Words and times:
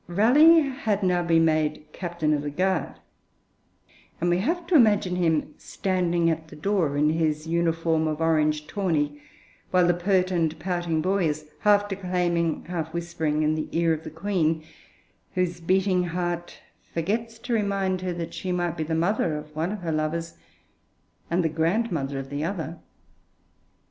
Raleigh 0.07 0.61
had 0.61 1.03
now 1.03 1.21
been 1.21 1.45
made 1.45 1.85
Captain 1.93 2.33
of 2.33 2.41
the 2.41 2.49
Guard, 2.49 2.95
and 4.19 4.31
we 4.31 4.39
have 4.39 4.65
to 4.65 4.73
imagine 4.75 5.15
him 5.17 5.53
standing 5.59 6.27
at 6.27 6.47
the 6.47 6.55
door 6.55 6.97
in 6.97 7.11
his 7.11 7.45
uniform 7.45 8.07
of 8.07 8.19
orange 8.19 8.65
tawny, 8.65 9.21
while 9.69 9.85
the 9.85 9.93
pert 9.93 10.31
and 10.31 10.57
pouting 10.57 11.03
boy 11.03 11.27
is 11.29 11.51
half 11.59 11.87
declaiming, 11.87 12.65
half 12.65 12.91
whispering, 12.95 13.43
in 13.43 13.53
the 13.53 13.69
ear 13.73 13.93
of 13.93 14.03
the 14.03 14.09
Queen, 14.09 14.63
whose 15.35 15.59
beating 15.59 16.05
heart 16.05 16.61
forgets 16.91 17.37
to 17.37 17.53
remind 17.53 18.01
her 18.01 18.11
that 18.11 18.33
she 18.33 18.51
might 18.51 18.75
be 18.77 18.83
the 18.83 18.95
mother 18.95 19.37
of 19.37 19.55
one 19.55 19.71
of 19.71 19.81
her 19.81 19.91
lovers 19.91 20.33
and 21.29 21.43
the 21.43 21.47
grandmother 21.47 22.17
of 22.17 22.31
the 22.31 22.43
other. 22.43 22.79